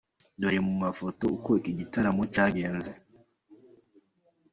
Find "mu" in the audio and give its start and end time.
0.67-0.73